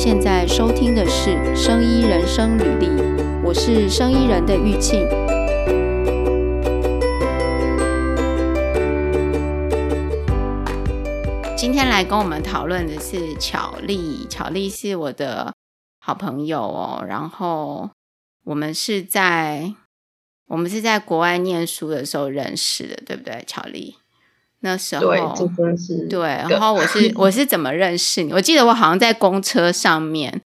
[0.00, 2.86] 现在收听的是《生医人生履历》，
[3.42, 5.00] 我是生医人的玉庆。
[11.56, 15.52] 今天来跟我们讨论的是巧丽，巧丽是我的
[15.98, 17.04] 好朋友哦。
[17.04, 17.90] 然后
[18.44, 19.74] 我们是在
[20.46, 23.42] 我们是在国外念书的时候认识的，对不对？
[23.48, 23.96] 巧丽。
[24.60, 26.20] 那时候对，这真是对。
[26.48, 28.32] 然后我是我是怎么认识你？
[28.32, 30.40] 我记得我好像在公车上面，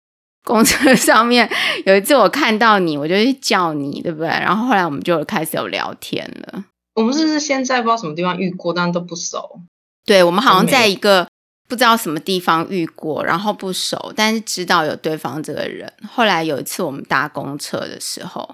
[0.44, 1.48] 公车上面
[1.84, 4.28] 有一次我看到你，我就去叫你，对不对？
[4.28, 6.64] 然后后来我们就开始有聊天了。
[6.94, 9.60] 我们是不是现在不知道什么地方遇过，但都不熟？
[10.04, 11.28] 对，我们好像在一个
[11.68, 15.92] 不知道什么地方遇过，然后不熟，但是知道有对方这个人。
[16.10, 18.50] 后来有一次我们搭公车的时候，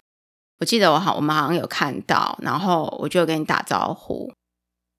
[0.59, 4.31] 我记得我好，我们好像有看到，然后我就跟你打招呼。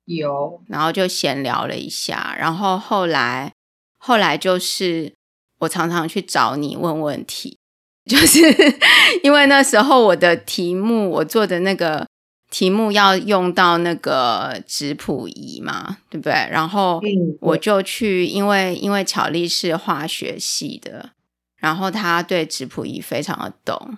[0.06, 3.52] 有，然后就闲聊了一下，然后后来，
[3.98, 5.14] 后来就是
[5.60, 7.58] 我常常去找你问问题，
[8.06, 8.40] 就是
[9.24, 12.08] 因为那时候我的题目，我做的那个
[12.52, 16.34] 题目要用到那个质谱仪嘛，对不对？
[16.52, 17.02] 然后
[17.42, 21.10] 我就去，因为因为巧丽是化学系的，
[21.58, 23.98] 然后他对质谱仪非常的懂，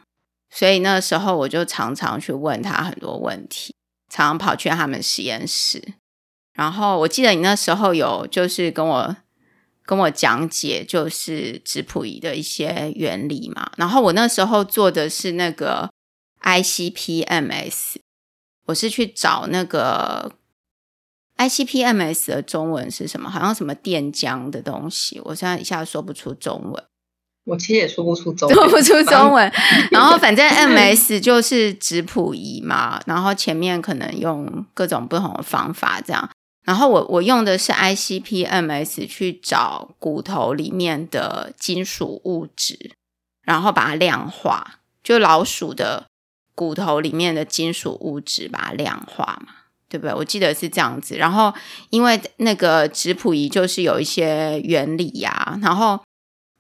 [0.50, 3.74] 所以那时候我就常常去问他很多问题。
[4.10, 5.84] 常常跑去他们实验室，
[6.58, 9.16] 然后我记得你那时候有就是跟我
[9.86, 13.72] 跟我讲解就是质谱仪的一些原理嘛。
[13.78, 15.92] 然后我那时候做的是那个
[16.42, 17.98] ICP-MS，
[18.66, 20.32] 我是去找那个
[21.38, 23.30] ICP-MS 的中文是什么？
[23.30, 26.84] 好像什么电浆的东西，我现在一下说不出中文。
[27.46, 29.50] 我其实也说不出中文，说不出中文。
[29.92, 36.30] 然后反正 MS 就是质谱仪嘛，然后前面可能用各种不同的方法这样。
[36.68, 42.92] 然后我我用的是 ICP-MS 去找骨头里面的金属物质，
[43.42, 46.08] 然后把它量化，就老鼠的
[46.54, 49.54] 骨头里面的金属物质把它量化嘛，
[49.88, 50.14] 对不对？
[50.14, 51.16] 我记得是这样子。
[51.16, 51.54] 然后
[51.90, 56.00] 因为那个质谱仪就是有一些原理呀、然后。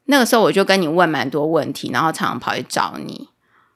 [0.09, 3.27] 那个时候我就跟你问蛮多问题，然后常常跑去找你。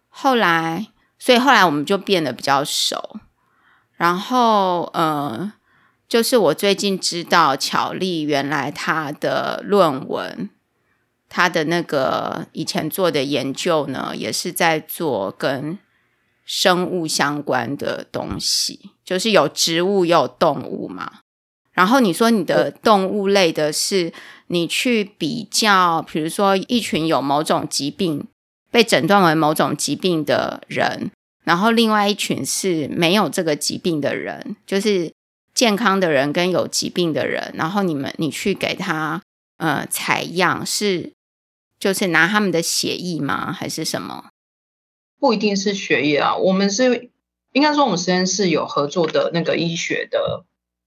[0.07, 0.87] 后来，
[1.19, 3.17] 所以后来我们就变得比较熟。
[3.97, 5.51] 然后，呃，
[6.11, 10.49] 就是我最近知道巧丽原来她的论文，
[11.29, 15.79] 她的那个以前做的研究呢，也是在做跟
[16.43, 21.19] 生物相关的东西，就是有植物也有动物嘛。
[21.71, 24.11] 然后你说你的动物类的是。
[24.53, 28.27] 你去比较，比如说一群有某种疾病
[28.69, 31.09] 被诊断为某种疾病的人，
[31.45, 35.13] 然后另外一群是没有这个疾病的人，就是
[35.61, 39.21] 健康的人跟有疾病的人，然后你们你去给他
[39.57, 41.13] 呃采样，是
[41.77, 43.53] 就是拿他们的血液吗？
[43.53, 44.25] 还是什么？
[45.19, 47.11] 不一定是血液啊，我们是
[47.53, 50.45] 应该说我们实验室有合作的那个医学的。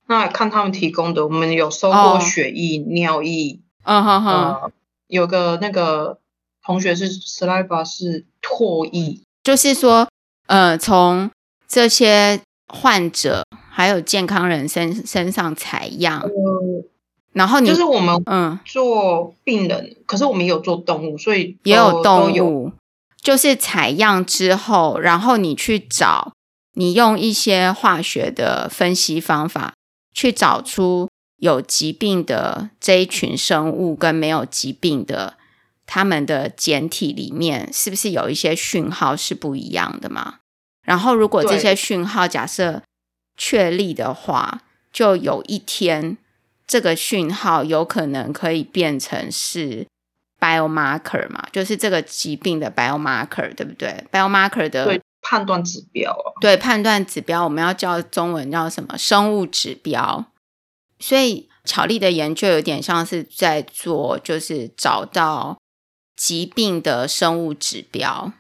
[0.09, 2.89] 那看他们提供的，我们有收过血液、oh.
[2.89, 4.73] 尿液，嗯哼哼，
[5.07, 6.19] 有个那个
[6.65, 10.09] 同学是 saliva 是唾液，就是说，
[10.49, 11.31] 呃，从
[11.69, 13.44] 这些患者
[13.75, 16.85] 还有健康人身身上采样，嗯，
[17.33, 22.73] 然后你就是我们嗯做病人，嗯，可是我们也有做动物，所以也有动物，
[23.21, 26.33] 就是采样之后，然后你去找，
[26.75, 29.75] 你用一些化学的分析方法。
[30.17, 31.09] 去找出
[31.39, 35.35] 有疾病的这一群生物跟没有疾病的，
[35.87, 40.37] 他们的简体里面是不是有一些讯号是不一样的嘛？
[40.85, 42.81] 然后如果这些讯号假设
[43.37, 44.63] 确立的话，
[44.93, 46.17] 就有一天
[46.67, 49.87] 这个讯号有可能可以变成是
[50.41, 55.01] biomarker 嘛，就是这个疾病的 biomarker，对不对？biomarker 的。
[55.27, 58.99] 判断指标，对，判断指标，我们要叫中文叫什么？
[58.99, 60.27] 生物指标。
[60.99, 65.59] 所以巧丽的研究有点像是在做，就是找到
[66.15, 68.35] 疾病的生物指标。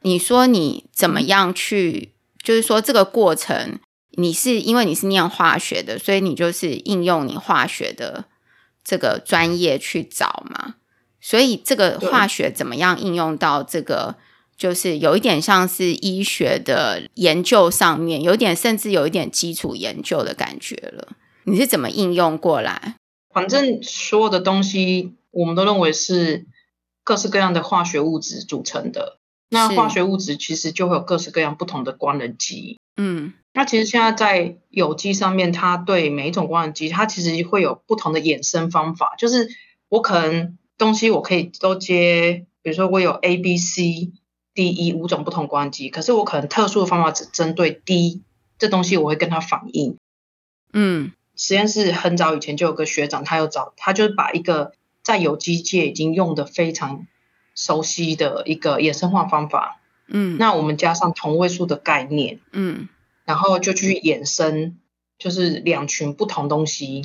[0.00, 2.10] 你说你怎么样去？
[2.42, 3.78] 就是说这个过程，
[4.12, 8.24] 你是因为你是念化学的，所以你就是应用你化学的
[8.82, 10.76] 这个专业去找嘛。
[11.20, 14.16] 所以这个化学怎么样应用到这个？
[14.56, 21.10] 就是有一点像是医学的研究上面，有点甚至有一点基础研究的感觉了。
[21.44, 22.96] 你是怎么应用过来？
[23.32, 26.44] 反正所有的东西，我们都认为是
[27.04, 29.20] 各式各样的化学物质组成的。
[29.50, 32.80] 那化学物质其实就会有各式各样不同的官能基。
[32.96, 39.16] 嗯，那其实现在在有机上面，它对每一种官能基，它其实会有不同的衍生方法。
[39.18, 39.48] 就是
[39.88, 44.12] 我可能东西我可以都接，比如说我有 A、B、C、
[44.54, 48.22] D、E 五种不同光机，可是我可能特殊的方法只针对 D
[48.60, 49.98] 这东西，我会跟他反映。
[50.72, 54.70] 嗯，实验室很早以前就有个学长，他有找他就是把一个
[55.02, 57.08] 在有机界已经用的非常
[57.56, 62.88] 熟悉的一个衍生化方法，嗯，那我们加上同位素的概念，嗯，
[63.28, 64.78] 然后就去衍生，
[65.18, 67.02] 就是两群不同东西，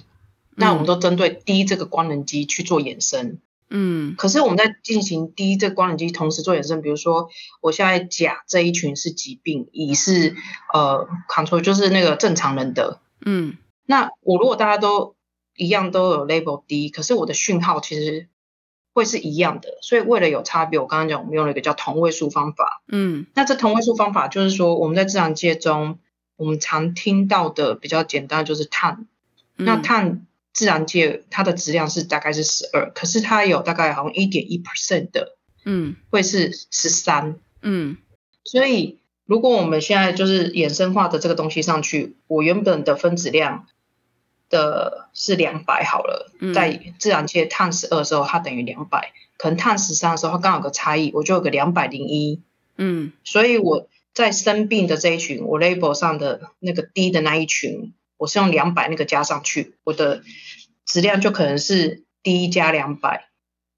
[0.52, 3.40] 嗯、那我们都针对 D 这个光能机去做衍生。
[3.70, 7.28] 嗯，可是我们在进行 D 这个光能机同时做衍生，比如说
[7.60, 10.34] 我现在甲这一群是疾病，乙是
[10.74, 15.18] 呃 control 就是那个正常人的，嗯，那我如果大家都
[15.58, 18.30] 一样都有 label D，可是我的讯号其实
[18.94, 26.00] 会是一样的，所以为了有差别，我刚刚讲我们用了一个叫同位素方法，嗯，那这同位素方法就是说我们在自然界中
[26.36, 29.08] 我们常听到的比较简单就是碳，
[29.58, 30.26] 嗯、那碳。
[30.56, 35.36] 自然界它的质量是大概是十二，可是它有大概好像一点一 percent 的，
[35.66, 37.98] 嗯，会是十三，嗯，
[38.44, 43.66] 所以如果我们现在就是衍生化的这个东西上去，我原本的分子量
[44.48, 52.44] 的是两百好了，嗯，在自然界碳十二的时候它等于两百，可能碳十三的时候它刚好有个差异，我就有个两百零一，
[52.78, 57.94] 嗯，所以我在生病的这一群，我 label 上的那个低的那一群。
[58.16, 60.24] 我是用两百那个加上去，我的
[60.86, 63.28] 质量就可能是 D 加两百。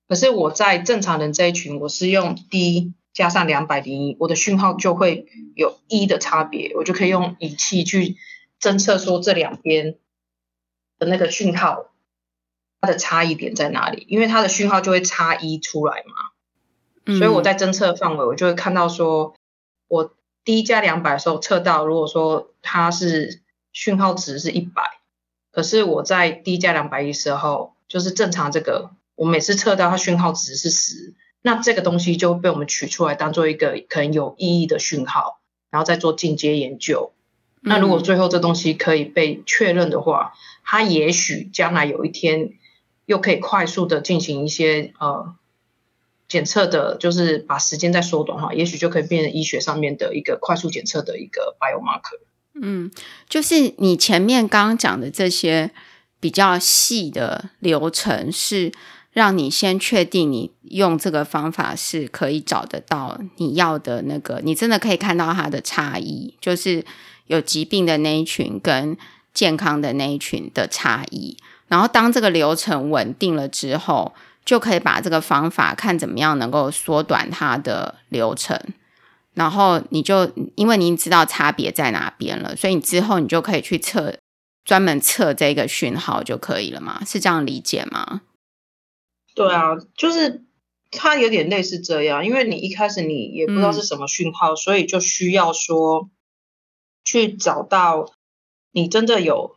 [0.07, 8.17] 可是我在正常人这一群，我是用 D 加上两百零一，我的讯号就会有一的差别，我就可以用仪器去
[8.59, 9.97] 侦测说这两边
[10.99, 11.95] 的那个讯号
[12.81, 17.15] 它的差异点在哪里，因为它的讯号就会差一出来嘛。
[17.17, 19.33] 所以我在侦测范围，我就会看到说，
[19.87, 20.13] 我
[20.45, 23.41] D 加两百的时候测到，如果说它是
[23.73, 24.83] 讯号值是一百，
[25.51, 37.11] 可是我在低加两百一时候，就是正常这个，我每次测到它讯号值是十，那这个东西就被我们取出来当做一个可能有意义的讯号，然后再做进阶研究。
[37.61, 40.33] 那如果最后这东西可以被确认的话，
[40.63, 42.53] 它也许将来有一天
[43.07, 45.33] 又可以快速的进行一些呃
[46.27, 52.19] 检测的，就是把时间再缩短哈，也许就可以变成医学上面的一个快速检测的一个 biomarker。
[52.61, 52.89] 嗯，
[53.29, 55.71] 就是你前面刚刚讲的这些
[56.19, 58.71] 比较细的流程，是
[59.11, 66.83] 让你先确定你用这个方法是可以找得到你要的那个，你真的可以看到它的差异，就是
[67.27, 68.97] 有疾病的那一群跟
[69.33, 71.37] 健康的那一群的差异。
[71.67, 74.13] 然后当这个流程稳定了之后，
[74.45, 78.59] 就可以把这个方法看怎么样能够缩短它的流程。
[79.33, 84.17] 然后你就因为你知道差别在哪边了，所以你之后你就可以去测
[84.63, 87.01] 专门测这个讯号就可以了吗？
[87.05, 88.21] 是这样理解吗？
[89.33, 90.45] 对啊，就是
[90.91, 96.09] 它有点类似这样，因为你一开始你也不知道是什么讯号，嗯，所以就需要说
[97.03, 98.13] 去找到
[98.71, 99.55] 你真的有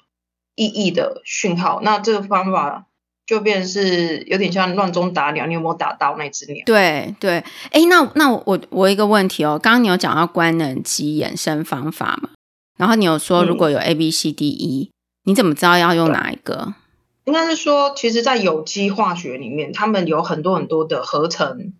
[0.56, 1.80] 意义的讯号。
[1.82, 2.86] 那这个方法。
[3.28, 6.62] 就变成是有点像乱中打鸟，你有没有打到那只鸟？
[6.64, 12.30] 对对，哎，那那我我一个问题哦，刚刚你有讲到官能机衍生方法嘛？
[12.78, 16.72] 然后你有说如果有 A B C D E，嗯，你怎么知道要用哪一个？
[17.26, 21.74] 应该是说，其实，在有机化学里面，他们有很多很多的合成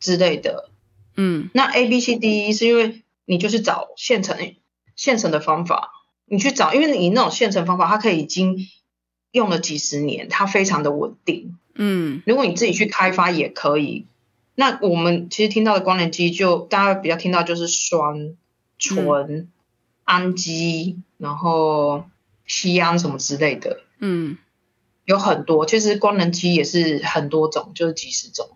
[0.00, 0.68] 之类的。
[1.16, 4.36] 嗯，那 A B C D E 是因为你就是找现成
[4.96, 5.90] 现成的方法，
[6.26, 8.56] 你去找，因为你那种现成方法，它可以已经。
[9.32, 11.58] 用了几十年，它非常的稳定。
[11.74, 14.06] 嗯，如果你自己去开发也可以。
[14.54, 18.36] 那我们其实听到的光能机，就大家比较听到就是酸、
[18.78, 19.48] 醇、嗯、
[20.04, 22.04] 氨基，然后
[22.46, 23.80] 酰胺什么之类的。
[23.98, 24.36] 嗯，
[25.06, 28.50] 有很多，其实光能机也是很多种，就是几十种。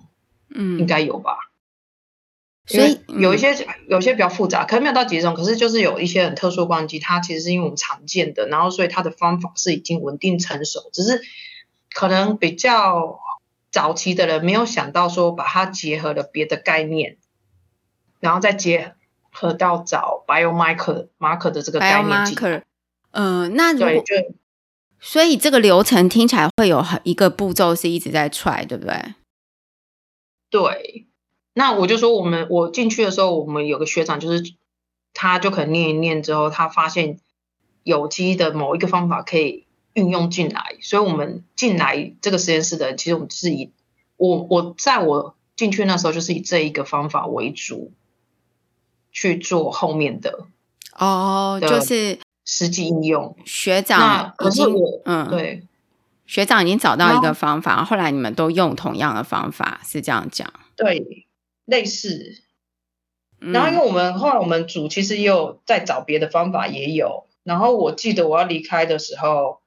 [0.51, 1.46] 嗯，应该有吧。
[2.67, 11.23] 所以有一些、嗯、有一些比较复杂，可能没有到几种，可是就是有一些很特殊的光机，它其实是因为我们常见的，然后所以它的方法是已经稳定成熟，只是
[11.95, 13.21] 可能比较
[13.71, 17.19] 早期的人没有想到说把它结合了别的概念，
[18.19, 18.95] 然后再结
[19.31, 22.19] 合到找 biomarker marker 的这个概念。
[22.19, 22.63] biomarker，
[23.13, 24.05] 嗯、呃，那如果
[24.99, 29.15] 所以这个流程听起来会有一个步骤是一直在 try，对不对？
[30.51, 31.07] 对。
[31.59, 34.53] 那我就说，我们我进去的时候，我们有个学长，就是
[35.15, 37.19] 他就可能念一念之后，他发现
[37.83, 43.73] 有机的某一个方法可以运用进来，所以我们进来这个实验室的，其实我们是以
[44.19, 47.91] 我我在我进去那时候，就是以这一个方法为主
[49.11, 50.45] 去做后面的
[50.99, 53.35] 哦，就是实际应用。
[53.47, 55.63] 学长，那可是我嗯，对
[56.27, 60.53] 学长已经找到一个方法，后来你们都用同样的方法，是这样讲？
[60.77, 61.26] 对，
[61.67, 62.43] 类似。
[63.39, 67.27] 然后因为我们后来我们组其实也有在找别的方法，也有。
[67.43, 69.61] 然后我记得我要离开的时候，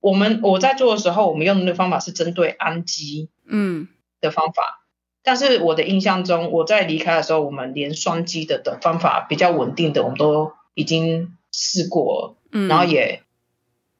[0.00, 3.88] 我们我在做的时候，我们用的那个方法是针对氨基嗯
[4.22, 4.62] 的方法。
[4.62, 4.88] 嗯、
[5.22, 12.36] 但是我的印象中，我在离开的时候，我们连双基的的方法比较稳定的，我们都已经试过了。
[12.52, 13.22] 嗯，然后也。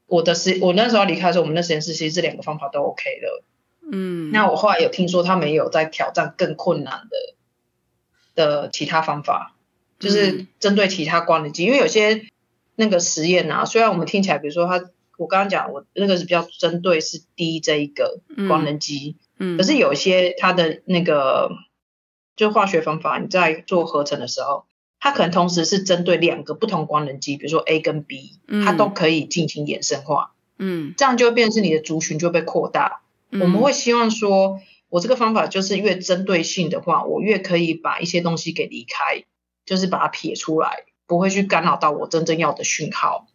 [0.07, 3.45] 我的实，我那时候离开的时候，我们的实验室其实这两个方法都 OK 的。
[3.91, 7.35] 嗯，那我后来有听说他们有在挑战更困难的
[8.35, 9.55] 的其他方法，
[9.99, 12.27] 就是针对其他光能机，因为有些
[12.77, 14.85] 那个实验啊，虽然我们听起来，比如说他，
[15.19, 21.51] 我刚刚讲我那个是比较针对是 D 这一个光能机，嗯，可是有一些它的那个
[22.37, 24.65] 就化学方法，你在做合成的时候。
[25.05, 30.33] 它可能同时是针对两个不同光能机，比如说 A 跟 B，它都可以进行衍生化。
[30.59, 33.02] 嗯，这样就会变成是你的族群就被扩大。
[33.33, 39.25] 嗯，我们会希望说，我这个方法就是越针对性的话，我越可以把一些东西给离开，
[39.65, 43.27] 就是把它撇出来，不会去干扰到我真正要的讯号。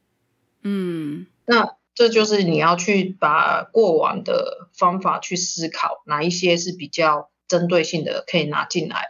[0.62, 9.08] 嗯，那这就是你要去把过往的方法去思考，哪一些是比较针对性的，可以拿进来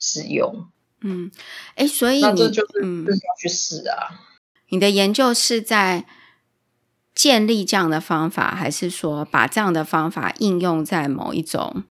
[0.00, 0.68] 使用。
[1.02, 1.30] 嗯，
[1.76, 4.08] 哎，所以你就是是要去试啊。
[4.10, 4.16] 嗯，
[4.70, 6.04] 你的研究是在
[7.16, 11.82] 建立这样的方法，还是说把这样的方法应用在某一种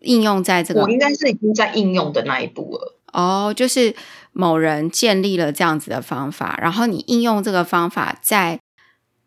[0.00, 0.80] 应用在这个？
[0.80, 2.96] 我应该是已经在应用的那一步了。
[3.12, 3.94] 哦，就是
[4.32, 8.58] 某人建立了这样子的方法，然后你应用这个方法在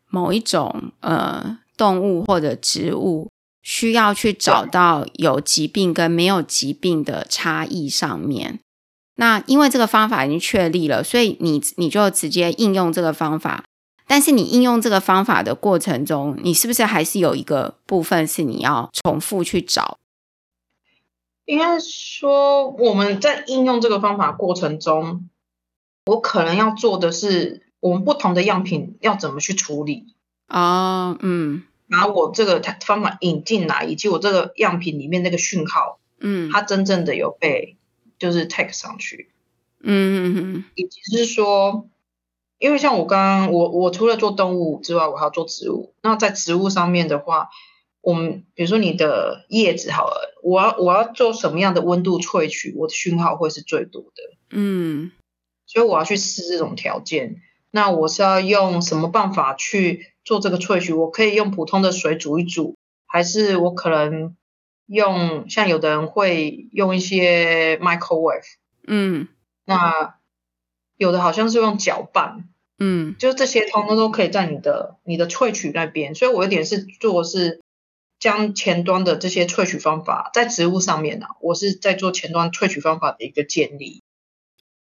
[0.09, 3.29] 某一种呃动物或者植物
[3.61, 8.59] 需要去找到有疾病跟没有疾病的差异上面。
[9.17, 13.63] 那因为这个方法已经确立了，所以你你就直接应用这个方法。
[14.13, 19.97] 但是你应用这个方法的过程中，你是不是还是有一个部分是你要重复去找？
[21.45, 25.27] 应该说我们在应用这个方法过程中，
[26.05, 30.13] 我可能要做的是我们不同的样品要怎么去处理
[30.45, 31.17] 啊？
[31.21, 37.77] 嗯，把我这个方法引进来，以及我这个样品里面那个讯号，嗯，它真正的有被。
[38.19, 39.31] 就是 tag 上去，
[39.81, 41.89] 嗯嗯嗯，以及是说，
[42.63, 45.93] 因为像我刚刚我我除了做动物之外，我还要做植物。
[46.01, 47.49] 那在植物上面的话，
[47.99, 55.11] 我们比如说你的叶子好了，我要我要做什么样的温度萃取，我的讯号会是最多的，嗯，
[55.65, 57.41] 所以我要去试这种条件。
[57.71, 60.93] 那我是要用什么办法去做这个萃取？
[60.93, 64.35] 我可以用普通的水煮一煮，还是我可能？
[64.85, 68.43] 用像有的人会用一些 microwave，
[68.85, 69.29] 嗯，
[69.63, 70.19] 那
[70.97, 72.49] 有的好像是用搅拌，
[72.79, 77.61] 嗯，就这些通通都可以在你的你的萃取那边，所以我有点是做是
[78.19, 84.01] 将前端的这些萃取方法在植物上面呢、啊，我是在做前端萃取方法的一个建立，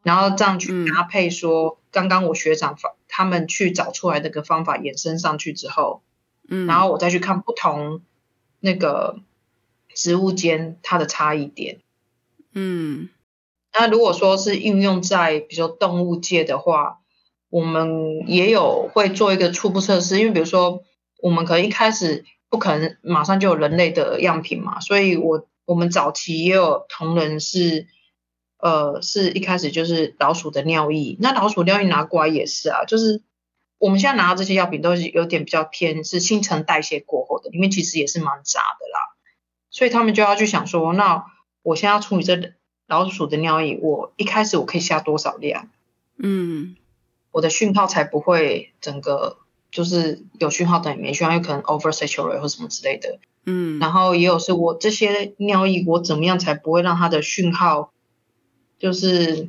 [0.02, 6.02] 然后这样去搭配说刚刚我学长法他们去找出来那个方法延伸上去之后，
[6.48, 8.02] 嗯，然后我再去看不同
[8.60, 9.20] 那个。
[9.96, 11.78] 植物间它的差异点，
[12.52, 13.10] 嗯，
[13.72, 16.98] 那如果说是应用在比如说动物界的话，
[17.54, 20.82] 我们也有会做一个初步测试，因为比如说
[21.22, 27.86] 我们可能一开始不可能马上就有人类的样品嘛，所以我我们早期也有同仁是，
[28.58, 33.22] 呃，是一开始就是老鼠的尿液，那老鼠尿液拿过来也是啊，就是
[33.78, 38.98] 我们现在拿到这些药品都是有点比较偏是新陈代谢过后的，里面其实也是蛮杂的啦。
[39.70, 41.26] 所以他们就要去想说，那
[41.62, 42.52] 我现在要处理这
[42.88, 45.68] 老鼠的尿液，我一开始我可以下多少量？
[46.18, 46.74] 嗯，
[47.34, 49.38] 我的讯号才不会整个
[49.72, 53.18] 就是有讯号等于没讯号，有可能 over saturate 或什么之类的。
[53.44, 57.90] 嗯，然后也有是我这些尿液，我怎么样才不会让它的讯号
[58.78, 59.48] 就是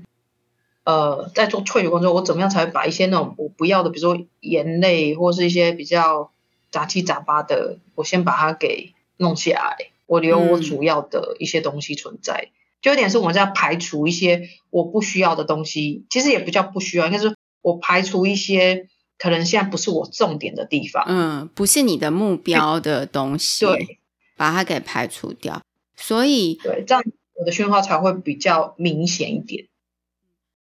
[0.84, 6.32] 呃在做萃取工作，我怎么样才会把一些那种我不要的，比如说盐类或是一些比较
[6.72, 9.92] 杂七杂八的，我先把它给弄下来。
[10.08, 17.35] 我留我主要的一些东西存在，嗯、就有点是我们在排除一些我不需要的东西，其实也不叫不需要，应该是
[17.66, 24.00] 我排除一些可能现在不是我重点的地方，嗯，不是你的目标的东西，对，
[24.38, 25.60] 把它给排除掉，
[25.96, 27.04] 所以对，这样
[27.34, 29.66] 我的讯号才会比较明显一点。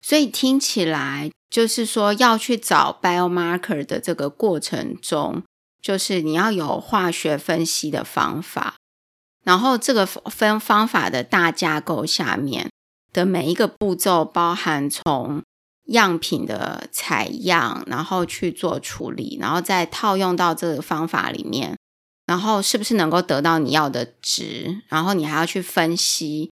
[0.01, 5.43] 所以听起来就是说要去找 biomarker 的这个过程中，
[5.81, 8.75] 就是你要有化学分析的方法。
[9.43, 12.71] 然后这个分方法的大架构下面
[13.11, 15.43] 的每一个步骤，包含从
[15.85, 21.77] 样品的采样，然后去做处理，然后再套用到这个方法里面，
[22.25, 24.81] 然后是不是能够得到你要的值？
[24.89, 26.51] 然后你还要去分析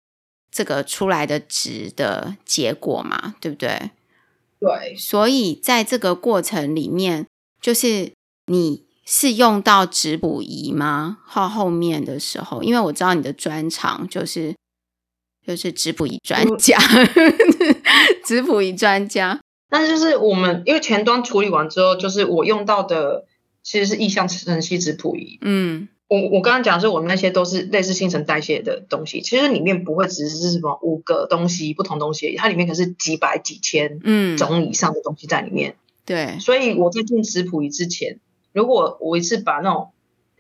[0.52, 3.92] 这个出来的值的结果嘛，对不对？
[4.60, 4.96] 对。
[4.98, 7.26] 所以在这个过程里面，
[7.62, 8.12] 就是
[8.48, 11.20] 你是用到质谱仪吗？
[11.26, 14.54] 后后面的时候，因为我知道你的专长就是。
[15.44, 16.78] 就是质谱仪专家，
[18.26, 19.40] 质谱仪专家。
[19.70, 23.26] 但是就是我们因为前端处理完之后，就是我用到的
[23.64, 25.40] 其实是意向晨析质谱仪。
[25.42, 35.76] 嗯，我我刚刚讲的是我们那些都是类似新陈代谢的东西，其实里面不会只是什么五个东西不同东西，它里面可是几百几千嗯种以上的东西在里面。
[36.04, 38.20] 对，所以我在进质谱仪之前，
[38.52, 39.92] 如果我一次把那种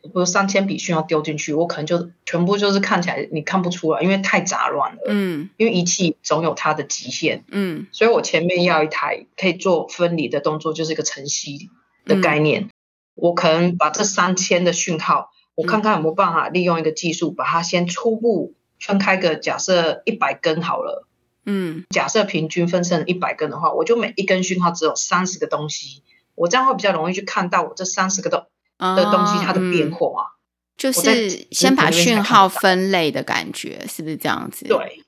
[0.04, 5.02] 比如三千笔讯号丢进去，我可能就全部就是看起来你看不出来，因为太杂乱了。
[5.08, 7.44] 嗯，因为仪器总有它的极限。
[7.48, 11.70] 嗯，所以我前面要一台可以做分离的动作，就是一个晨析
[12.06, 12.64] 的概念。
[12.64, 12.70] 嗯、
[13.16, 21.08] 我可能把这三千的讯号，我看看有没有办法利用一个技术，把它先初步分开个假设一百根好了。
[21.46, 26.04] 嗯，假设平均分成一百根的话，我就每一根讯号只有三十个东西，
[26.36, 28.46] 我这样会比较容易去看到我这三十个东
[28.96, 30.38] 的东西它的变化，
[30.76, 34.66] 就是先把讯号分类的感觉，是不是这样子？
[34.68, 35.04] 对，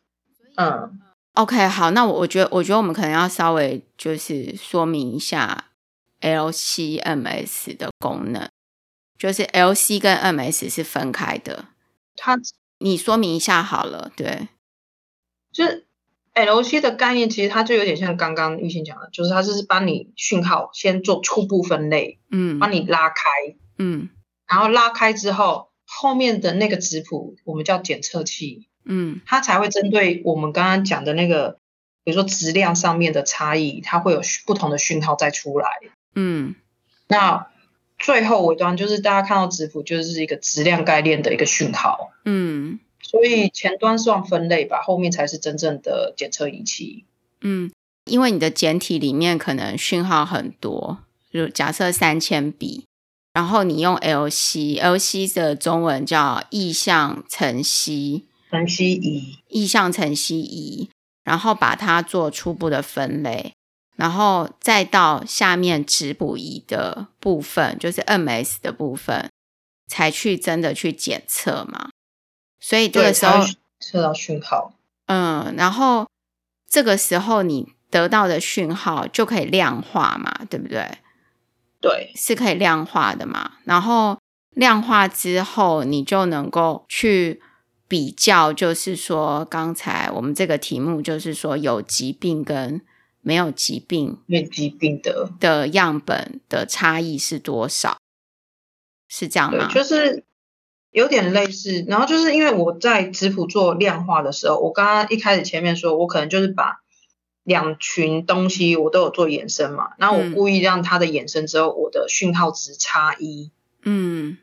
[0.55, 0.99] 嗯
[1.33, 5.65] ，OK，好，那我我觉得，我觉得我们可能要稍微就是说明一下
[6.21, 8.47] LC-MS 的功能，
[9.17, 11.65] 就是 LC 跟 MS 是分开的。
[12.15, 12.37] 它，
[12.77, 14.47] 你说明一下好了，对，
[15.51, 15.87] 就是
[16.35, 23.23] LC 的概念，其实它就有点像刚刚玉兴讲的，就是它就是帮你讯号先做初步分类，嗯，帮你拉开。
[23.77, 24.09] 嗯，
[24.47, 31.59] 然后拉开之后，后面的那个质谱我们叫检测器，嗯，它才会针对我们刚刚讲的那个，
[32.03, 35.67] 比如说质量上面的差异，它会有不同的讯号再出来，
[36.15, 36.55] 嗯，
[37.07, 37.47] 那
[37.97, 47.05] 最后尾端就是大家看到质谱就是一个质量概念的一个讯号，嗯，所以前端算分类吧，后面才是真正的检测仪器，
[47.41, 47.71] 嗯，
[48.05, 50.99] 因为你的简体里面可能讯号很多，
[51.31, 52.85] 就假设三千笔。
[53.33, 60.89] 然后你用 LC，LC 的中文叫意向晨析晨析仪，意向晨析仪，
[61.23, 63.53] 然后把它做初步的分类，
[63.95, 69.27] 然后再到下面质谱仪的部分，就是 MS 的部分，
[69.87, 71.89] 才去真的去检测嘛。
[72.59, 73.43] 所以这个时候
[73.79, 74.73] 测到讯号，
[75.07, 76.07] 嗯，然后
[76.69, 80.99] 这个时候你得到的讯号就可以量化嘛，对不对？
[81.83, 83.55] 对，是可以量化的嘛。
[83.65, 84.17] 然后
[84.51, 87.41] 量化之后，你就能够去
[87.89, 92.81] 比较，就是说刚才我们这个题目就是说有疾病跟
[93.19, 97.97] 没有疾病、没疾病的的样本的差异是多少？
[99.09, 99.67] 是这样吗？
[99.67, 100.23] 就是
[100.91, 101.83] 有点类似。
[101.89, 106.82] 然后就是因为我在质谱做量化的时候，我刚刚一开始前面说我可能就是把。
[107.43, 113.51] 两群东西我都有做衍生嘛，那我故意让它的衍生之后，我的讯号值差一。
[113.83, 114.37] 嗯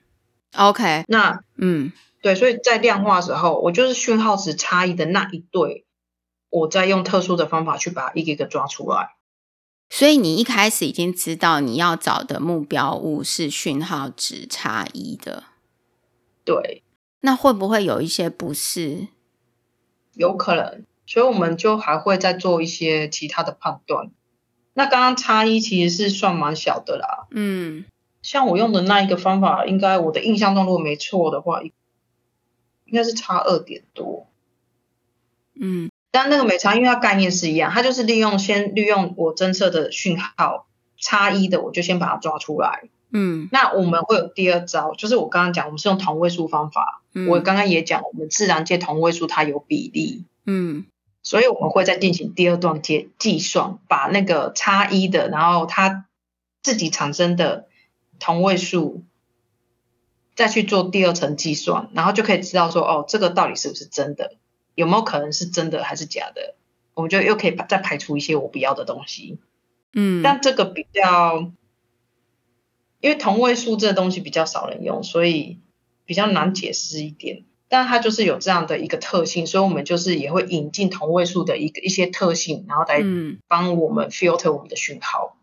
[0.54, 5.86] ，OK，那嗯，对，所以在量化的时候，我就是讯号值差异的那一对，
[6.50, 9.16] 我再用特殊的方法去把它一个一个抓出来。
[9.88, 15.44] 所以你一开始已经知道你要找的目标物是讯号值差一的。
[16.44, 16.82] 对，
[17.20, 19.08] 那会不会有一些不是？
[20.14, 20.84] 有可能。
[21.10, 24.12] 所以我们就还会再做一些其他的判断。
[24.74, 27.26] 那刚刚差一其实是算蛮小的啦。
[27.32, 27.84] 嗯，
[28.22, 31.72] 像我用的那一个方法，应该我的印象中如果没错的话，应
[32.92, 34.28] 该是差二点多。
[35.60, 42.84] 嗯，但那个没差，因为它概念是一样，它就是利用先利用我侦测的讯号差一的，我就先把它抓出来。
[43.10, 47.02] 嗯，那我们会有第二招，就是我刚刚讲，我们是用同位素方法。
[47.14, 50.24] 嗯，我刚刚也讲，我们自然界同位素它有比例。
[50.46, 50.86] 嗯。
[51.22, 56.06] 所以我们会再进行第二段计计算，把那个差一的，然后它
[56.62, 57.68] 自己产生的
[58.18, 59.04] 同位素，
[60.34, 64.36] 再去做第二层计算，然后就可以知道说，哦，这个到底是不是真的？
[64.74, 66.54] 有没有可能是真的还是假的？
[66.94, 69.38] 我们就又可以再排除一些我不要的东西。
[69.92, 71.52] 嗯，但这个比较，
[73.00, 75.58] 因为同位素这个东西比较少人用，所以
[76.06, 77.44] 比较难解释一点。
[77.72, 83.00] 但它就是有这样的一个特性，所以我们就是也会引进同位素的一个一些特性，然后来
[83.46, 85.36] 帮我们 filter 我们的讯号，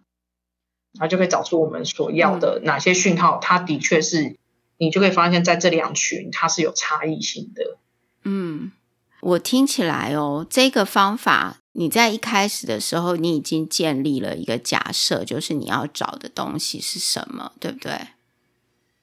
[0.99, 4.35] 然后就可以找出我们所要的哪些讯号，它的确是
[4.77, 7.77] 你就可以发现在这两群它是有差异性的。
[8.25, 8.73] 嗯，
[9.21, 17.93] 我听起来哦，这个方法你在一开始的时候，你已经建立了一个假设，就是你要找的东西是什么，对不对？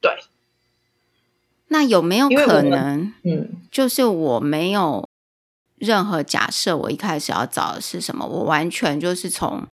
[0.03, 0.11] 对。
[1.69, 5.09] 那有没有可能，嗯，就是我没有
[5.77, 8.27] 任何假设，我一开始要找的是什么？
[8.27, 9.67] 我完全就是从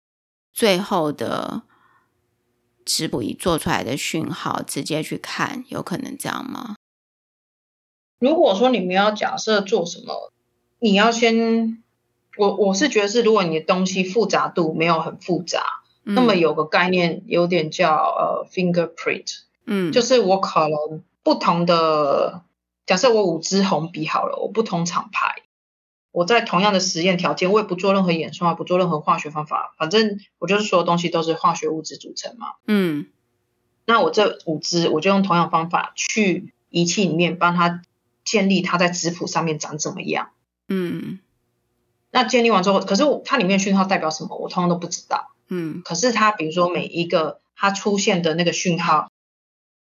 [0.52, 1.62] 最后的
[2.84, 6.76] 质谱仪做出来的讯号直接去看，有可能这样吗？
[8.18, 10.32] 如果说你们要假设做什么，
[10.78, 11.82] 你要先，
[12.38, 15.64] 我我是觉得是，如果你的东西复杂度没有很复杂，
[16.04, 21.02] 嗯、那么有个概念有点叫呃 fingerprint，嗯，就是我可能。
[21.30, 22.42] 不同的
[22.86, 25.42] 假设，我五支红笔好了，我不同厂牌，
[26.10, 32.54] 我在同样的实验条件，我也不做任何演算法，不做任何化学方法，反正我就是所有东西都是化学物质组成嘛。
[32.66, 33.06] 嗯，
[33.84, 37.80] 那我这五支，我就用同样方法去仪器里面帮它
[38.24, 40.30] 建立它在质谱上面长怎么样。
[40.66, 41.20] 嗯，
[42.10, 45.30] 那建立完之后，可是它里面讯号代表什么，我通常都不知道。
[45.46, 49.09] 嗯，可是它比如说每一个它出现的那个讯号。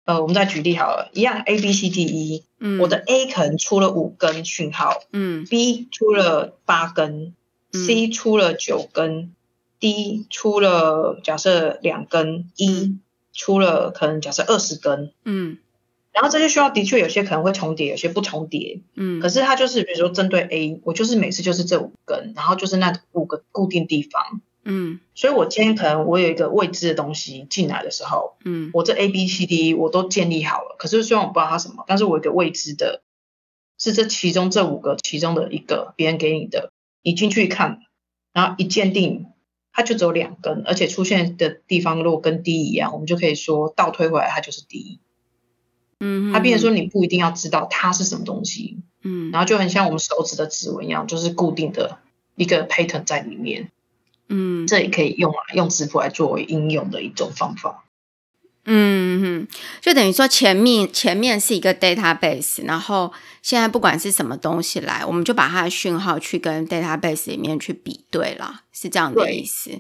[0.10, 7.36] 呃，我们再举例好了，一样 A B C D E，嗯，我的 A 可能出了五根讯号，嗯，B 出了八根，
[7.72, 9.36] 嗯，C 出了九根
[9.80, 12.98] ，D 出了假设两根，E
[13.34, 15.60] 出了可能假设二十根，嗯，
[16.12, 24.42] 然后这些需要的确有些可能会重叠，有些不重叠，嗯，可是它就是比如说针对 A，我就是每次就是这五根，然后就是那五个固定地方。
[24.70, 33.02] 嗯，所以我今天可能我有一个未知的东西进来的时候，嗯，我这 A B C D 我都建立好了，可是虽然我不知道它什么，但是我有一个未知的，
[33.80, 37.80] 是这其中这五个其中的一个别人给你的，你进去看，
[38.32, 39.26] 然后一鉴定，
[39.74, 45.00] 它就只有两根，而且出现的地方如果跟 D 一样，我们就可以说倒推回来它就是 D。
[46.00, 51.98] 嗯，它变成说你不一定要知道它是什么东西，嗯，然后就很像我们手指的指纹一样，就是固定的
[52.36, 53.72] 一个 pattern 在里面。
[54.30, 57.84] 嗯，这也可以用啊，用质谱来作为应用的一种方法。
[58.66, 59.48] 嗯哼，
[59.82, 63.12] 就等于说前面前面是一个 database，然后
[63.42, 69.72] 现在不管是什么东西来，我们就把它的讯号去跟 database 里面去比对了，是这样的意思。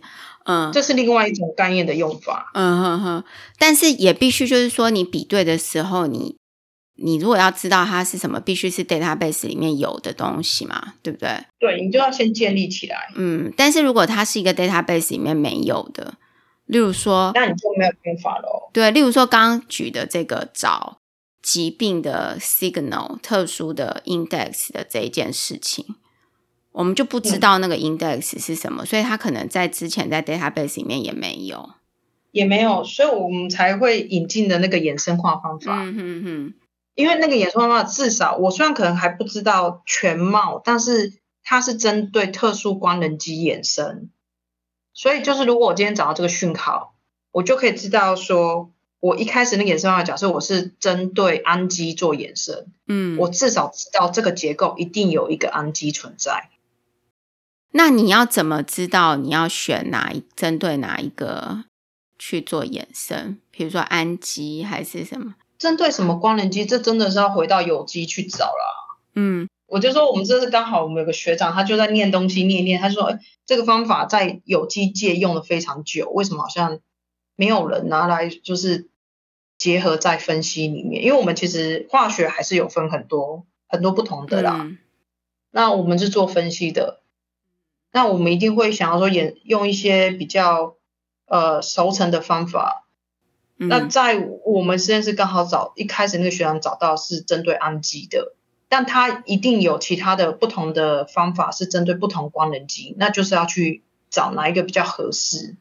[0.45, 2.49] 嗯，这是另外一种概念的用法。
[2.55, 3.23] 嗯哼哼，
[3.59, 6.38] 但是也必须就是说，你比对的时候，你。
[7.01, 11.29] 你如果要知道它是什么，必须是 database 里面有的东西嘛，对不对？
[11.59, 13.09] 对，你就要先建立起来。
[13.15, 16.15] 嗯，但是如果它是一个 database 里面没有的，
[16.65, 18.69] 例如说，那你就没有办法喽。
[18.71, 20.99] 对，例如说刚刚举的这个找
[21.41, 25.85] 疾病的 signal 特殊的 index 的这一件事情，
[26.71, 31.69] 我们就不知道那个 index 是什么，嗯、所以它可能在之前在 database 里面也没有，
[32.31, 35.83] 也没有，所以我们才会引进的那个衍生化方法。
[35.83, 36.53] 嗯哼哼。
[36.99, 41.13] 因为那个演算法，至少我虽然可能还不知道全貌，但是
[41.45, 44.09] 它是针对特殊官能基衍生，
[44.93, 46.97] 所以就是如果我今天找到这个讯号，
[47.31, 56.49] 我就可以知道说，我一开始那个演算法假设我是针对氨基做衍生，嗯，我至少知道这个结构一定有一个氨基存在。
[57.71, 61.63] 那你要怎么知道你要选哪一针对哪一个
[62.17, 63.39] 去做衍生？
[63.51, 65.35] 比如说氨基还是什么？
[65.59, 68.97] 针对什么光能机，这真的是要回到有机去找啦。
[69.13, 76.79] 嗯，我就说我们这是刚好，我们有个学长，他就在念东西念念，他说，哎，这个方法在有机界用的非常久，为什么好像
[77.35, 78.87] 没有人拿来就是
[79.57, 81.03] 结合在分析里面？
[81.03, 84.61] 因为我们其实化学还是有分很多很多不同的啦。
[84.61, 84.77] 嗯、
[85.51, 87.01] 那我们是做分析的，
[87.91, 90.77] 那我们一定会想要说也用一些比较
[91.25, 92.85] 呃熟成的方法。
[93.61, 98.33] 那在我们实验室刚好找一开始那个学长找到是针对氨基的，
[98.69, 105.57] 但他一定有其他的不同的方法是针对不同光能基，那就是要去找哪一个比较合适。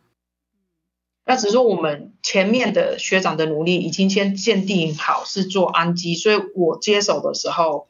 [1.25, 7.89] 那只是说我们前面的学长的努力已经先鉴定好是做氨基，所以我接手的时候，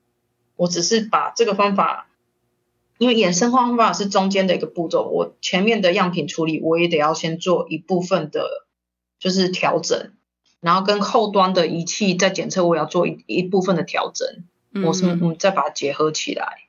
[0.56, 2.08] 我只是把这个方法，
[2.96, 8.64] 因为衍生化方法是中间的一个步骤，我前面的样品处理我也得要先做一部分的。
[9.18, 10.12] 就是调整，
[10.60, 14.44] 然后跟后端的仪器在检测，我要做一一部分的调整，
[14.84, 16.68] 我是嗯再把它结合起来。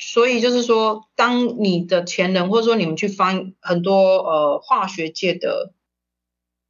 [0.00, 5.72] 所以就是说，当你的前人或者说你们去翻很多呃化学界的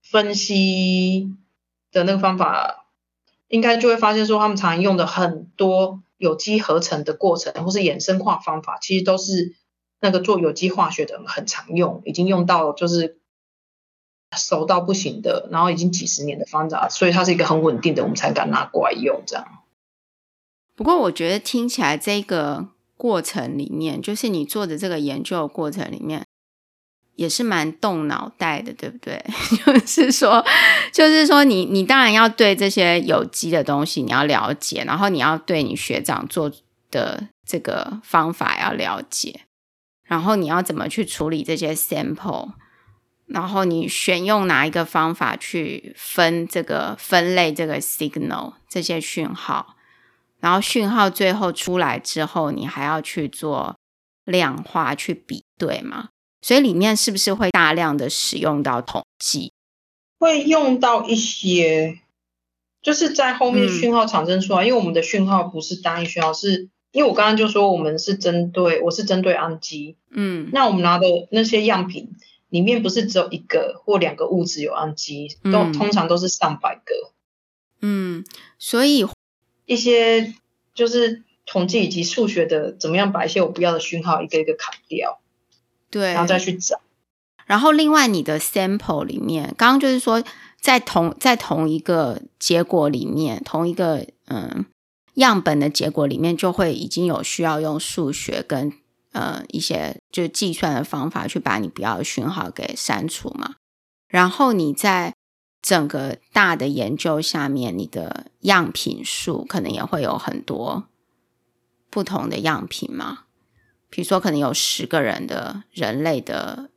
[0.03, 1.35] 分析
[1.93, 2.87] 的那个方法，
[3.49, 9.55] 应该就会发现说，他们常用的很多有机合成的过程或是衍生化方法，其实都是
[10.01, 13.18] 那个做有机化学的人很常用，已经用到就是。
[14.37, 19.47] 熟到不行的，然后已经几十年的方法，所以它是一个很稳定的，我们才敢拿过来用这样。
[20.77, 26.25] 不过我觉得听起来这个过程里面，就是你做的这个研究的过程里面，
[27.17, 29.25] 也是蛮动脑袋的，对不对？
[29.67, 30.45] 就是说，
[30.93, 36.53] 就是说你，你你当然要对这些有机的东西你要了解，然后你要对你学长做
[36.91, 39.41] 的这个方法要了解，
[40.05, 42.51] 然后你要怎么去处理这些 sample，
[43.29, 49.77] 然后你选用哪一个方法去分这个分类这个 signal 这些讯号。
[50.41, 53.77] 然后讯号最后出来之后，你还要去做
[54.25, 56.11] 量化去比对嘛？
[56.41, 59.53] 所以里面是不是会大量的使用到统计？
[60.21, 61.99] 会用到一些，
[62.81, 72.13] 就是在后面讯号产生出来，嗯、因为我们的讯号不是单一讯号，是因为我刚刚就说我们是针对，我是针对氨基，嗯，那我们拿的那些样品
[72.49, 77.13] 里面不是只有一个或两个物质有氨基，都、嗯、通常都是上百个，
[77.81, 78.25] 嗯，
[78.59, 79.07] 所以。
[79.67, 80.33] 一些
[80.73, 85.21] 就是统计以及数学的，怎么样把一些我不要的讯号一个一个砍掉，
[85.91, 86.81] 对，然后再去找。
[87.45, 90.25] 然后另外你的 sample 里面，刚刚就是说
[90.59, 94.65] 在同在同一个结果里面，同一个嗯
[95.17, 98.73] 样本的结果里面，就会已经有需要用数学跟
[99.13, 103.57] 呃一些就是计算的方法去把你不要的讯号给删除嘛。
[104.09, 105.15] 然后你在。
[105.61, 110.85] 整个大的研究下面，你的样品数可能也会有很多
[111.91, 113.25] 不同的样品嘛？
[113.91, 116.71] 比如说，可能有十个人的人类的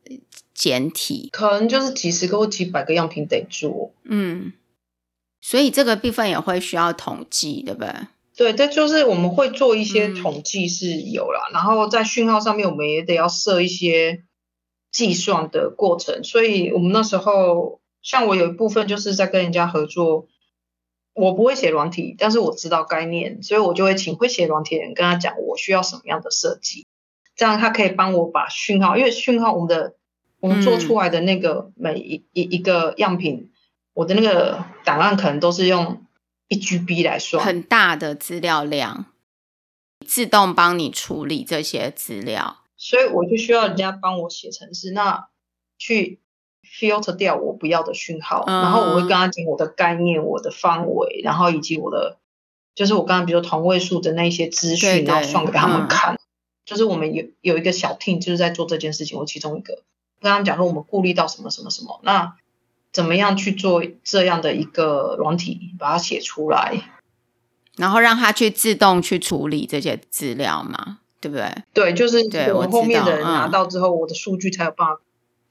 [0.52, 3.94] 简体，可能就是几十个或几百个样品得做。
[4.02, 4.52] 嗯，
[5.40, 7.94] 所以这个部分也会需要统计，对不对？
[8.36, 14.24] 对，这就是我们会做一些统计是有啦，嗯、然后在讯号上面，我们也得要设一些
[14.90, 17.80] 计算的过程，所以我们那时候。
[18.04, 20.26] 像我有一部分就是在跟人家合作，
[21.14, 26.84] 我不会写软体，但是我知道概念，所以我就会请会写软体的人跟他讲我需要什么样的设计，
[27.36, 29.94] 这样他可以帮我把讯号，因为讯号我们的
[30.40, 33.50] 我们做出来的那个每一一一个样品，嗯、
[33.94, 36.04] 我的那个档案可能都是用
[36.48, 39.06] 一 GB 来说，很大的资料量，
[40.06, 45.28] 自动帮你处理这些资料，所以我就需要人家帮我写程式，那
[45.78, 46.18] 去。
[46.64, 52.18] filter 掉我不要的讯号，嗯、然后我会跟他讲我的概念、我的范围，然后以及我的，
[52.74, 56.14] 就是我刚刚比如说同位素的那些资讯，对对，然后算给他们看。
[56.14, 56.18] 嗯、
[56.64, 59.82] 就是我们有有一个小 team 就是在做这件事情，我其中一个
[60.20, 62.36] 跟他们讲说我们顾虑到什么什么什么，那
[62.92, 66.82] 怎么样去做这样的一个软体，把它写出来，
[67.76, 71.62] 然后让它去自动去处理这些资料嘛，对不对？
[71.72, 72.18] 对，就是
[72.52, 75.00] 我后面的人拿到之后，我的数据才有办法。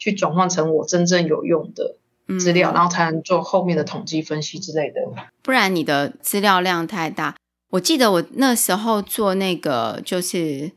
[0.03, 1.95] 去转换成我真正有用的
[2.39, 4.99] 资料，嗯、然后才能做后面的统计分析之类的。
[5.43, 7.35] 不然你的资料量太大。
[7.69, 10.71] 我记得我那时候做那个就是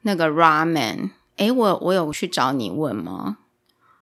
[0.00, 3.36] 那个 ramen，哎，我我有去找你问吗？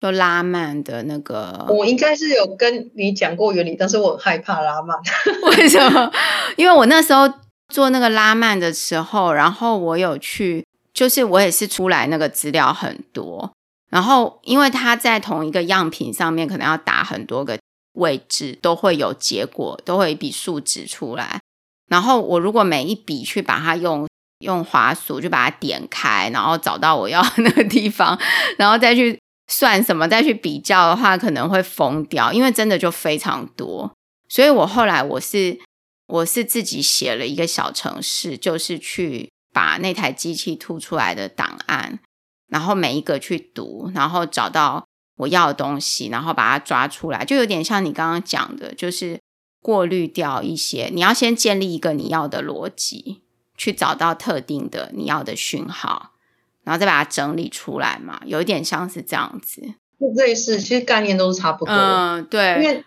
[0.05, 4.95] 就拉曼的那个，我应该是有跟你讲过原理，但是我很害怕拉曼。
[5.49, 6.13] 为什么？
[6.59, 7.27] 因为我那时候
[7.73, 10.63] 做那个拉曼的时候，然后我有去，
[10.93, 13.51] 就是我也是出来那个资料很多。
[13.91, 17.59] 然后，因为它在同一个样品上面，可能要打很多个
[17.95, 21.41] 位置，都会有结果，都会有一笔数值出来。
[21.89, 24.07] 然后我如果每一笔去把它用
[24.41, 28.19] 用滑鼠就把它点开，然后找到我要那个地方，
[28.59, 33.93] 然后再去算什么，再去比较的话，可能会疯掉，因为真的就非常多。
[34.29, 35.59] 所以我后来我是
[36.07, 42.01] 我是自己写了一个小程式，就是去把那台机器吐出来的档案。
[42.49, 49.19] 然后每一个去读，然后找到我要的东西，然后把它抓出来，就有点像你刚刚讲的，就是
[49.61, 50.91] 过滤掉一些。
[50.93, 53.23] 你要先建立一个你要的逻辑，
[53.57, 56.13] 去找到特定的你要的讯号，
[56.65, 58.21] 然后再把它整理出来嘛。
[58.27, 59.63] 有一点像是这样子，
[60.17, 61.73] 类似，其实概念都是差不多。
[61.73, 62.85] 嗯，对，因为，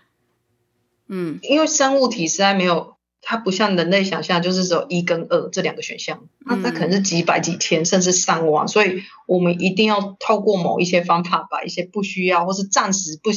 [1.08, 2.98] 嗯，因为生物体实在没有。
[3.20, 13.32] 它不像人类想象，就是只有一跟二这两个选项，那它可能是几百几千甚至上万，所以我们一定要透过某一些方法，把一些不需要或是暂时不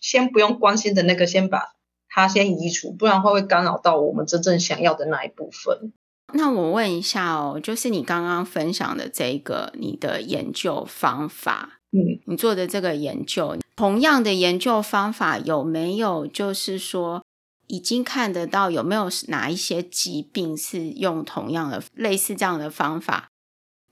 [0.00, 1.74] 先不用关心的那个，先把
[2.08, 5.92] 它先移除，不然会会干扰到我们真正想要的那一部分。
[6.32, 17.22] 那我问一下哦，就是你刚刚分享的这个你的研究方法，嗯，你做的这个研究，同样的研究方法有没有就是说？
[17.68, 23.28] 已经看得到有没有哪一些疾病是用同样的类似这样的方法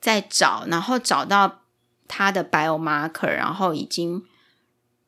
[0.00, 1.62] 在找，然后找到
[2.06, 4.22] 它的 biomarker，然后已经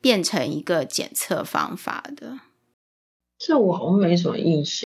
[0.00, 2.40] 变成一个检测方法的。
[3.38, 4.85] 这我好像没什么印象，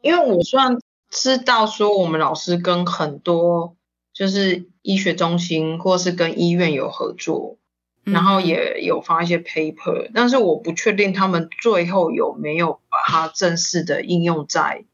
[0.00, 0.78] 因为我虽然
[1.10, 3.76] 知道说我们老师跟很多
[4.12, 7.56] 就是医学中心或是跟医院有合作，
[8.04, 14.84] 嗯、然后也有发一些 paper，但是我不确定他们最后有没有把它正式的应用在，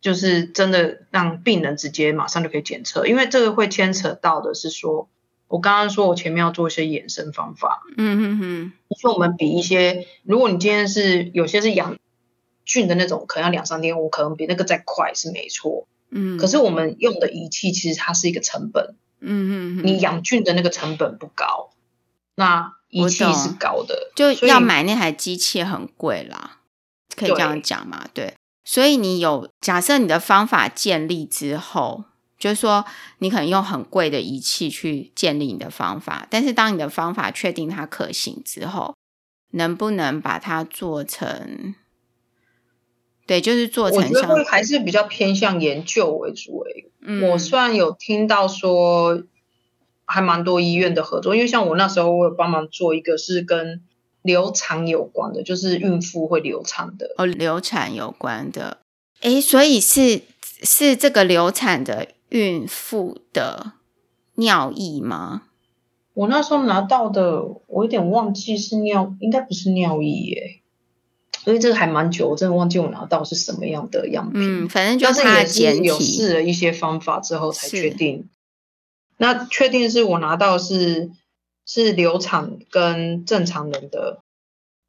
[0.00, 5.08] 就是真的让病人直接马上就可以检测，因为这个会牵扯到的是说，
[5.48, 11.96] 我刚刚说我前面要做一些衍生方法，嗯哼哼，说我们比一些，如果你今天是有些是养。
[12.70, 16.38] 菌的那种可能要两三天，我可能比那个再快是没错，嗯。
[16.38, 19.82] 可是我们用的仪器其实它是一个成本，嗯嗯。
[19.84, 21.70] 你养菌的那个成本不高，
[22.36, 26.58] 那仪器是高的，就要买那台机器很贵啦，
[27.16, 28.06] 可以这样讲嘛？
[28.14, 28.26] 对。
[28.26, 32.04] 对，所以你有假设你的方法建立之后，
[32.38, 32.84] 就是说
[33.18, 38.94] 你可能用很贵的仪器去建立你的方法，但是当你的方法确定它可行之后，
[39.54, 41.74] 能不能把它做成？
[43.30, 44.00] 对，就是做成。
[44.00, 46.90] 我觉得会还是比较偏向研究为主诶。
[47.00, 49.22] 嗯，我虽然有听到说
[50.04, 53.82] 还蛮多医院的合作，因为像我那时候我有帮忙做一个是跟
[54.22, 57.14] 流产有关的，就是孕妇会流产的。
[57.18, 58.78] 哦，流产有关的。
[59.20, 60.22] 诶，所以是
[60.64, 63.74] 是这个流产的孕妇的
[64.34, 65.42] 尿液吗？
[66.14, 70.59] 我那时候拿到的，我有点忘记是尿，应该不是尿液耶。
[71.42, 74.64] 所以这个还蛮久，我真的忘记我拿到是什么样的样品。
[74.64, 78.28] 嗯，反正就是它也是有试了一些方法之后才确定。
[79.16, 81.10] 那确定是我拿到是
[81.64, 84.22] 是流产跟正常人的，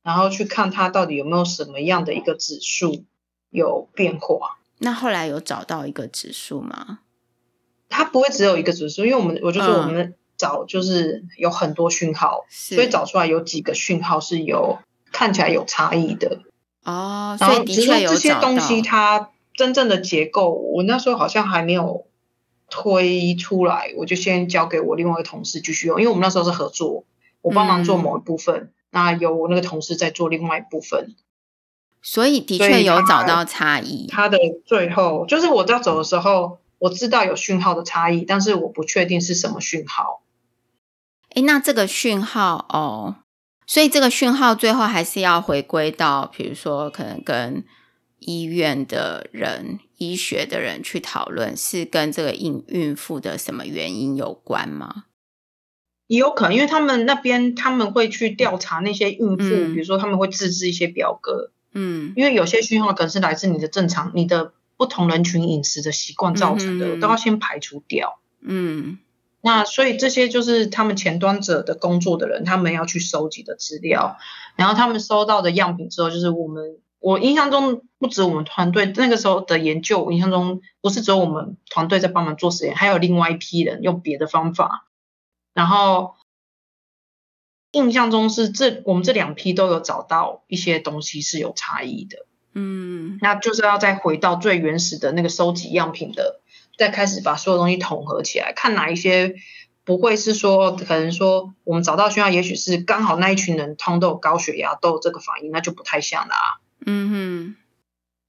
[0.03, 3.05] 然后去看它到底有没有什么样的一个指数
[3.49, 4.59] 有变化。
[4.79, 6.99] 那后来有找到一个指数吗？
[7.87, 14.79] 它不会只有一个指数，因为我们我就说我们找就是有很多讯号，嗯，所以找出来有几个讯号是有。
[15.11, 16.39] 看起来有差异的
[16.83, 22.05] 哦，然后的确有这些东西它真正的结构，我那时候好像还没有
[22.69, 27.03] 推出来，我就先交给我另外一个同事继续用，因为我们那时候是合作，
[27.41, 31.15] 我帮忙做某一部分，嗯、那由我那个同事在做另外一部分，
[32.01, 34.07] 所以的确有找到差异。
[34.07, 40.21] 它的最后就是我在走的时候，我知道有讯号的差异，但是我不确定是什么讯号。
[41.35, 43.17] 诶，那这个讯号哦。
[43.71, 47.63] 所以这个讯号最后还是要回归到，比如说可能跟
[48.19, 55.05] 医院的人、医学的人去讨论，是跟这个孕孕妇的什么原因有关吗？
[56.07, 68.97] 也有可能，因为他们那边他们会去调查那些孕妇，嗯、比如说他们会自制一些表格，嗯，因为有些讯号可能是来自你的正常、你的不同人群饮食的习惯造成的，嗯、都要先排除掉，嗯。
[69.43, 74.17] 那所以这些就是他们前端者的工作的人，他们要去收集的资料，
[74.55, 84.85] 然后他们收到的样品之后，就是我们我印象中不止我们团队那个时候的研究，我印象中不是只有我们团队在帮忙做实验，还有另外一批人用别的方法，
[85.55, 86.13] 然后
[87.71, 96.40] 印象中是这我们这两批都有找到一些东西是有差异的，嗯，那就是要再回到最原始的那个收集样品的。
[96.81, 99.35] 再开始把所有东西统合起来，看哪一些
[99.83, 106.35] 不会是说，可能说我们找到讯号，也许是刚好那一群人通都有高血压，都有这个反应，那就不太像啦。
[106.83, 107.55] 嗯哼，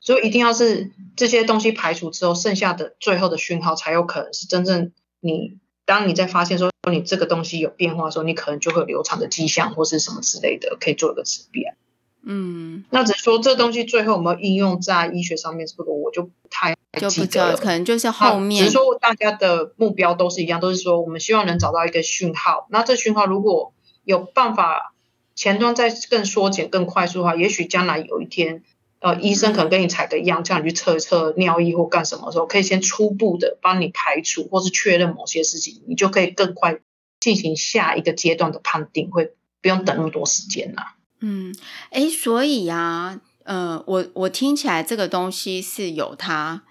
[0.00, 5.56] 所以一定要是这些东西排除之后，剩下的最后的讯号才有可能是真正你。
[5.84, 11.74] 当你在发现说你这个东西有变化的时候，你可能就会有流产的迹象或是什么之类的，可以做一个识别。
[12.22, 18.64] 嗯，那只是说这东西最后有没有应用在医学上面，这个我就不太就不知道，可能就是后面。
[18.64, 22.66] 只是说大家的目标都是一样，都是说我们希望能找到一个讯号。
[22.70, 23.72] 那这讯号如果
[24.04, 24.94] 有办法
[25.34, 28.62] 前端再更缩减、更快速的话，也许将来有一天，
[29.00, 36.80] 呃，医生可能跟你采个样，叫你去测一测尿液或干什么的时候，可以先初步的帮你排除或是确认某些事情，你就可以更快
[37.18, 40.96] 进行下一个阶段的判定，会不用等那么多时间啦。
[41.20, 41.54] 嗯，
[41.90, 46.64] 诶，所以呀、啊，呃，我我听起来这个东西是有它，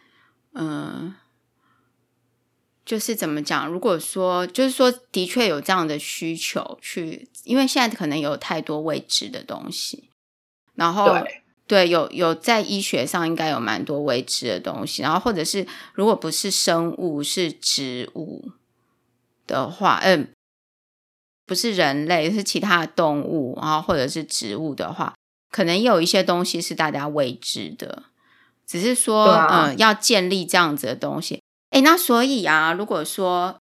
[0.54, 1.16] 嗯、呃，
[2.86, 3.68] 就是怎么讲？
[3.68, 10.10] 如果说，就是说，的确有这样的需求去，因为现在可能有太多未知的东西，
[10.76, 11.24] 然后
[11.68, 18.52] 对，有有在医学上应该有蛮多未知的东西，然后或者是如果不是生物，是植物
[19.48, 20.30] 的话，嗯。
[21.48, 25.14] 不是人类，是其他的动物，然后或者是植物的话，
[25.50, 28.04] 可能也有一些东西是大家未知的，
[28.72, 31.42] 只是说，啊、嗯，要建立这样子的东西。
[31.72, 33.58] 哎，那所以啊，如果说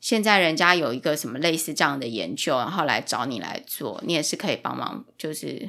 [0.00, 5.68] 现在人家有一个什么类似这样的研究，然后来找你来做，你也是可以帮忙，就是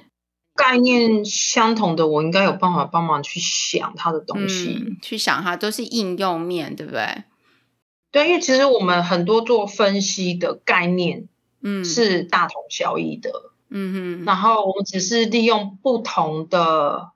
[0.55, 7.26] 概念相同的，我应该有办法帮忙去想它的东西，嗯、去想它都是应用面，对不对？
[8.14, 11.28] 对，因为其实我们很多做分析的概念，
[11.61, 14.26] 嗯，是大同小异的，嗯哼。
[14.26, 17.12] 然后我们只是利用不同的，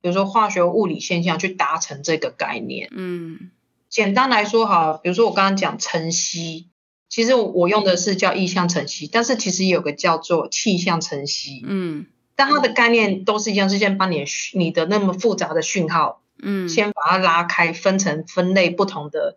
[0.00, 2.88] 比如说化学物理现象去达成这个概念。
[2.92, 3.50] 嗯，
[3.88, 6.68] 简单来说哈，比如说我刚刚讲晨曦，
[7.08, 11.62] 其实我用的是叫意象晨曦，但是其实有个叫做气象晨曦。
[11.66, 12.06] 嗯。
[12.36, 14.24] 但它的概念都是一样，是先把你
[14.54, 19.36] 你的那么复杂的讯号，嗯，先把它拉开，分成分类不同的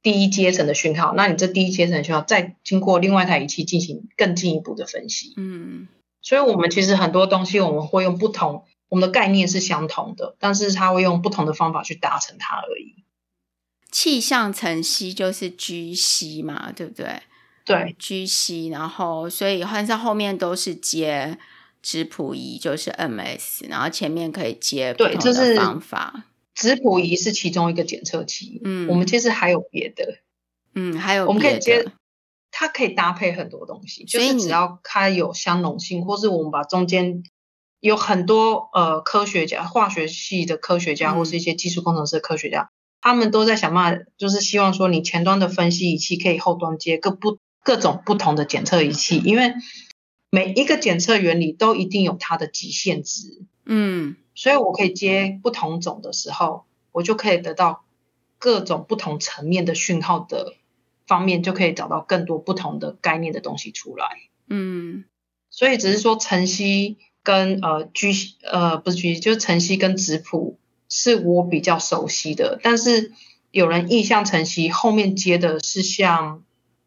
[0.00, 1.12] 第一阶层的讯号。
[1.14, 5.34] 那你这第一阶层的讯号，再经过另外一台仪器进行更进一步的分析。
[5.36, 5.88] 嗯，
[6.22, 13.02] 所以我们其实很多东西我们会用不同，我们的概念是相同的，但是它会用不同的方法去达成它而已。
[13.90, 17.22] 气象晨曦就是 GC 嘛，对不对？
[17.64, 21.38] 对，GC，然后所以换上后面都是接。
[21.80, 26.26] 质谱仪就是 MS，然后前面可以接不同的方法。
[26.54, 30.18] 质谱仪是其中一个检测器，嗯，我们其实还有别的，
[30.76, 31.84] 嗯，还有，我们可以接，
[32.52, 37.24] 它可以搭配很多东西，就是只要它有相容性，或是我们把中间
[37.82, 42.72] 有很多呃科学家、化学系的科学家，或是一些技术工程师的科学家，嗯，
[43.02, 49.52] 他们都在想办法，就是希望说你前端的分析仪器可以后端接各不各种不同的检测仪器，因为。
[50.34, 57.84] 每一个检测原理都一定有它的极限值，嗯，所以我可以接不同种的时候，我就可以得到
[58.38, 60.54] 各种不同层面的讯号的
[61.06, 64.06] 方面，就可以找到更多不同的概念的东西出来，
[64.48, 65.04] 嗯，
[65.50, 70.58] 所以只是说晨曦跟呃 G 呃不是 G 就是晨曦跟质谱
[70.88, 73.12] 是我比较熟悉的，但是
[73.50, 76.42] 有人意象晨曦后面接的是像。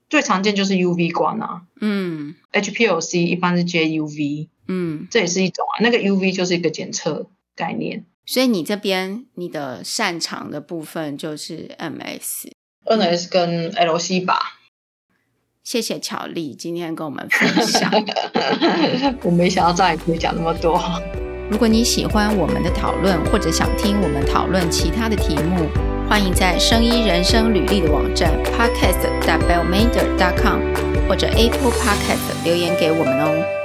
[0.08, 5.82] 最常见就是 UV 光啊，嗯，HPLC 一般是接 UV，嗯，这也是一种啊。
[5.82, 8.06] 那个 UV 就是一个检测概念。
[8.24, 14.55] 所以你这边你的擅长的部分就是 MS，NS、嗯、跟 LC 吧。
[15.66, 17.92] 谢谢巧丽今天跟我们分享。
[19.24, 20.80] 我没想到这里可以讲那么多。
[21.50, 25.68] 如果你喜欢我们的讨论，或者想听我们讨论其他的题目，
[26.08, 30.60] 欢迎在生医人生履历的网站 podcast.bellmader.com
[31.10, 33.65] 或者 Apple Podcast 留言给我们哦。